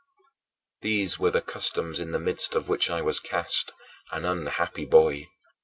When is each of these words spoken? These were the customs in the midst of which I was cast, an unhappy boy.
These 0.81 1.19
were 1.19 1.29
the 1.29 1.43
customs 1.43 1.99
in 1.99 2.09
the 2.09 2.17
midst 2.17 2.55
of 2.55 2.67
which 2.69 2.89
I 2.89 3.03
was 3.03 3.19
cast, 3.19 3.71
an 4.11 4.25
unhappy 4.25 4.85
boy. 4.85 5.27